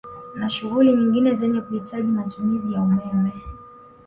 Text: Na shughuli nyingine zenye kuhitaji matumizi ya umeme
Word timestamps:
Na 0.39 0.49
shughuli 0.49 0.93
nyingine 0.97 1.35
zenye 1.35 1.61
kuhitaji 1.61 2.07
matumizi 2.07 2.73
ya 2.73 2.81
umeme 2.81 3.31